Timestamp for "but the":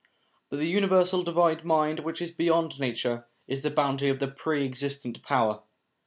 0.49-0.65